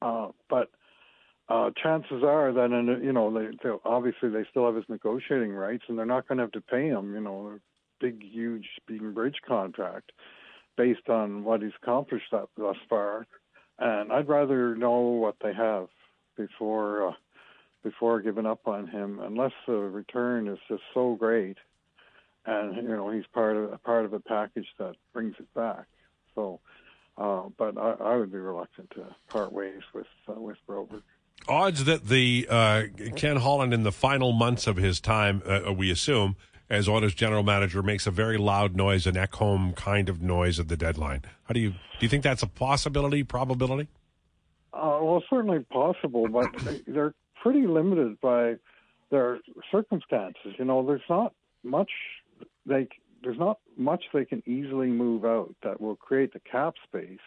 Uh, 0.02 0.30
but 0.50 0.70
uh, 1.50 1.70
chances 1.82 2.24
are 2.24 2.52
that, 2.52 2.72
in, 2.72 3.04
you 3.04 3.14
know, 3.14 3.32
they, 3.32 3.70
obviously 3.86 4.30
they 4.30 4.44
still 4.50 4.66
have 4.66 4.76
his 4.76 4.90
negotiating 4.90 5.52
rights, 5.52 5.84
and 5.88 5.98
they're 5.98 6.06
not 6.06 6.28
going 6.28 6.38
to 6.38 6.44
have 6.44 6.52
to 6.54 6.62
pay 6.62 6.88
him. 6.88 7.14
You 7.14 7.22
know, 7.22 7.54
a 7.56 7.60
big, 8.04 8.24
huge 8.24 8.68
Beacon 8.88 9.14
Bridge 9.14 9.38
contract 9.48 10.12
based 10.78 11.10
on 11.10 11.44
what 11.44 11.62
he's 11.62 11.72
accomplished 11.82 12.32
thus 12.32 12.76
far. 12.90 13.28
And 13.78 14.12
I'd 14.12 14.28
rather 14.28 14.76
know 14.76 15.00
what 15.00 15.36
they 15.44 15.54
have 15.54 15.88
before 16.38 17.10
uh, 17.10 17.14
before 17.84 18.22
giving 18.22 18.46
up 18.46 18.68
on 18.68 18.88
him, 18.88 19.20
unless 19.20 19.54
the 19.68 19.74
return 19.74 20.48
is 20.48 20.60
just 20.68 20.84
so 20.94 21.16
great, 21.16 21.58
and 22.46 22.76
you 22.76 22.96
know 22.96 23.10
he's 23.10 23.26
part 23.34 23.58
of 23.58 23.74
a 23.74 23.78
part 23.78 24.06
of 24.06 24.14
a 24.14 24.20
package 24.20 24.68
that 24.78 24.96
brings 25.14 25.36
it 25.40 25.54
back. 25.54 25.86
So, 26.36 26.60
uh, 27.18 27.44
but 27.58 27.78
I, 27.78 27.92
I, 28.00 28.16
would 28.16 28.32
be 28.32 28.38
reluctant 28.38 28.92
to 28.92 29.08
part 29.30 29.52
ways 29.52 29.82
with 29.94 30.08
uh, 30.30 30.40
with 30.40 30.58
Broberg. 30.68 31.02
Odds 31.48 31.86
that 31.86 32.08
the 32.08 32.48
uh, 32.50 32.84
Ken 33.16 33.38
Holland 33.38 33.74
in 33.74 33.84
the 33.84 33.92
final 33.92 34.32
months 34.32 34.68
of 34.68 34.78
his 34.78 35.00
time, 35.00 35.42
uh, 35.46 35.74
we 35.74 35.90
assume, 35.90 36.36
as 36.70 36.88
Oilers 36.88 37.16
general 37.16 37.44
manager 37.44 37.82
makes 37.82 38.06
a 38.06 38.12
very 38.12 38.38
loud 38.38 38.76
noise, 38.76 39.08
an 39.08 39.16
Ekholm 39.16 39.76
kind 39.76 40.08
of 40.08 40.22
noise 40.22 40.60
at 40.60 40.68
the 40.68 40.78
deadline. 40.78 41.24
How 41.44 41.54
do 41.54 41.60
you 41.60 41.72
do 41.72 42.06
you 42.06 42.10
think 42.10 42.24
that's 42.24 42.44
a 42.44 42.48
possibility, 42.48 43.24
probability? 43.24 43.88
Uh, 44.74 45.00
well, 45.02 45.24
certainly 45.30 45.60
possible, 45.72 46.28
but 46.28 46.50
they're 46.88 47.14
pretty 47.42 47.68
limited 47.68 48.20
by 48.22 48.56
their 49.10 49.40
circumstances. 49.72 50.54
You 50.58 50.66
know, 50.66 50.86
there's 50.86 51.02
not 51.10 51.34
much 51.64 51.92
they 52.66 52.88
there's 53.24 53.38
not 53.38 53.60
much 53.78 54.04
they 54.14 54.26
can 54.26 54.42
easily 54.48 54.88
move 54.88 55.26
out 55.26 55.54
that 55.64 55.80
will 55.80 55.96
create 55.96 56.34
the 56.34 56.40
cap 56.40 56.74
space 56.88 57.20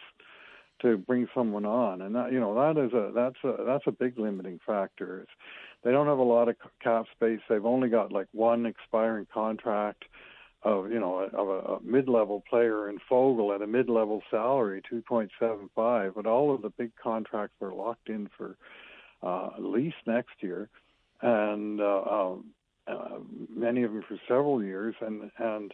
to 0.81 0.97
bring 0.97 1.27
someone 1.33 1.65
on, 1.65 2.01
and 2.01 2.15
that 2.15 2.31
you 2.31 2.39
know 2.39 2.53
that 2.55 2.81
is 2.81 2.91
a 2.93 3.11
that's 3.13 3.37
a 3.43 3.63
that's 3.65 3.87
a 3.87 3.91
big 3.91 4.17
limiting 4.17 4.59
factor. 4.65 5.21
It's, 5.21 5.31
they 5.83 5.91
don't 5.91 6.07
have 6.07 6.17
a 6.17 6.23
lot 6.23 6.49
of 6.49 6.55
cap 6.81 7.05
space. 7.15 7.39
They've 7.47 7.65
only 7.65 7.89
got 7.89 8.11
like 8.11 8.27
one 8.33 8.65
expiring 8.65 9.27
contract 9.33 10.03
of 10.63 10.91
you 10.91 10.99
know 10.99 11.29
of 11.31 11.47
a, 11.47 11.73
a 11.75 11.81
mid-level 11.81 12.43
player 12.49 12.89
in 12.89 12.97
Foegele 13.09 13.55
at 13.55 13.61
a 13.61 13.67
mid-level 13.67 14.21
salary, 14.29 14.81
2.75. 14.91 16.13
But 16.15 16.25
all 16.25 16.53
of 16.53 16.61
the 16.61 16.71
big 16.71 16.91
contracts 17.01 17.55
are 17.61 17.73
locked 17.73 18.09
in 18.09 18.29
for 18.35 18.57
uh, 19.21 19.49
at 19.57 19.63
least 19.63 19.97
next 20.05 20.41
year, 20.41 20.69
and 21.21 21.81
uh, 21.81 22.01
um, 22.01 22.45
uh, 22.87 23.17
many 23.49 23.83
of 23.83 23.91
them 23.91 24.03
for 24.07 24.17
several 24.27 24.63
years. 24.63 24.95
And 25.01 25.31
and 25.37 25.73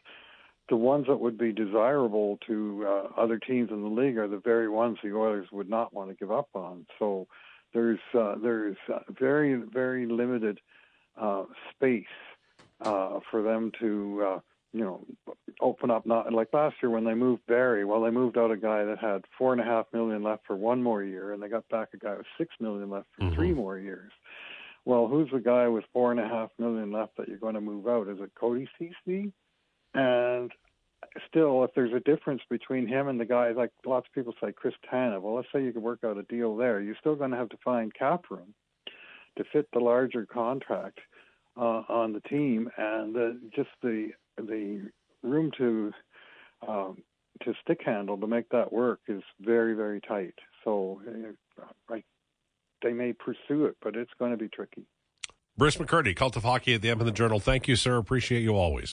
the 0.70 0.76
ones 0.76 1.08
that 1.08 1.20
would 1.20 1.38
be 1.38 1.52
desirable 1.52 2.40
to 2.48 2.86
uh, 2.88 3.22
other 3.22 3.38
teams 3.38 3.70
in 3.72 3.82
the 3.82 3.90
league 3.90 4.18
are 4.18 4.28
the 4.28 4.38
very 4.38 4.70
ones 4.70 4.98
the 5.04 5.14
Oilers 5.14 5.48
would 5.52 5.70
not 5.70 5.94
want 5.94 6.10
to 6.10 6.16
give 6.16 6.32
up 6.32 6.50
on. 6.54 6.86
So 6.98 7.28
there's 7.74 8.00
uh, 8.18 8.36
there's 8.42 8.78
uh, 8.92 9.00
very 9.10 9.56
very 9.56 10.06
limited 10.06 10.60
uh, 11.20 11.44
space 11.76 12.06
uh, 12.82 13.20
for 13.30 13.42
them 13.42 13.72
to 13.80 14.24
uh, 14.26 14.40
you 14.74 14.82
know 14.82 15.06
open 15.62 15.92
up. 15.92 16.06
Not 16.06 16.32
like 16.34 16.50
last 16.54 16.76
year 16.82 16.90
when 16.90 17.04
they 17.04 17.14
moved 17.14 17.46
Barrie. 17.48 17.86
Well, 17.86 18.02
they 18.02 18.10
moved 18.10 18.38
out 18.38 18.52
a 18.52 18.58
guy 18.58 18.84
that 18.86 19.00
had 19.00 19.26
four 19.38 19.52
and 19.54 19.62
a 19.62 19.66
half 19.66 19.86
million 19.94 20.24
left 20.24 20.46
for 20.48 20.56
one 20.56 20.82
more 20.82 21.04
year, 21.04 21.34
and 21.34 21.42
they 21.42 21.48
got 21.48 21.68
back 21.70 21.90
a 21.94 21.98
guy 21.98 22.16
with 22.16 22.26
six 22.38 22.54
million 22.60 22.90
left 22.90 23.08
for 23.16 23.26
mm-hmm. 23.26 23.36
three 23.36 23.54
more 23.54 23.78
years. 23.78 24.12
Well, 24.86 25.08
who's 25.08 25.30
the 25.32 25.40
guy 25.40 25.68
with 25.68 25.86
four 25.94 26.12
and 26.12 26.20
a 26.20 26.28
half 26.28 26.50
million 26.58 26.92
left 26.92 27.18
that 27.18 27.28
you're 27.28 27.38
going 27.38 27.54
to 27.54 27.62
move 27.62 27.88
out? 27.88 28.08
Is 28.08 28.18
it 28.20 28.32
Cody 28.36 28.68
Ceci? 28.80 29.32
And 29.94 30.52
still, 31.28 31.64
if 31.64 31.72
there's 31.76 31.94
a 31.94 32.00
difference 32.00 32.42
between 32.50 32.88
him 32.88 33.08
and 33.08 33.20
the 33.20 33.26
guy, 33.26 33.52
like 33.52 33.72
lots 33.86 34.08
of 34.08 34.14
people 34.14 34.34
say 34.42 34.52
Chris 34.52 34.74
Tanev, 34.92 35.22
well, 35.22 35.36
let's 35.36 35.48
say 35.54 35.64
you 35.64 35.72
could 35.72 35.84
work 35.84 36.04
out 36.04 36.18
a 36.18 36.24
deal 36.24 36.56
there. 36.56 36.82
You're 36.82 36.96
still 37.00 37.16
going 37.16 37.32
to 37.32 37.38
have 37.38 37.50
to 37.50 37.58
find 37.64 37.94
cap 37.94 38.26
room 38.30 38.54
to 39.38 39.44
fit 39.52 39.68
the 39.72 39.80
larger 39.80 40.26
contract 40.26 41.00
uh, 41.58 41.84
on 41.90 42.14
the 42.14 42.22
team, 42.22 42.70
and 42.78 43.14
the, 43.14 43.40
just 43.56 43.70
the 43.82 44.12
the 44.42 44.90
room 45.24 45.52
to 45.58 45.92
um, 46.68 47.04
to 47.44 47.54
stick 47.64 47.80
handle 47.84 48.18
to 48.18 48.28
make 48.28 48.50
that 48.50 48.72
work 48.72 49.00
is 49.08 49.24
very 49.40 49.74
very 49.74 50.02
tight. 50.02 50.36
So 50.64 51.02
uh, 51.08 51.64
I, 51.94 52.04
they 52.84 52.94
may 52.94 53.14
pursue 53.14 53.66
it, 53.66 53.78
but 53.82 53.96
it's 53.96 54.12
going 54.20 54.32
to 54.32 54.38
be 54.38 54.50
tricky. 54.50 54.86
Bruce 55.58 55.78
McCurdy, 55.78 56.16
Cult 56.16 56.36
of 56.38 56.44
Hockey 56.44 56.74
at 56.76 56.82
the 56.82 56.90
Edmonton 56.90 57.14
Journal. 57.14 57.40
Thank 57.40 57.68
you, 57.68 57.76
sir. 57.76 57.98
Appreciate 57.98 58.42
you 58.42 58.56
always. 58.56 58.90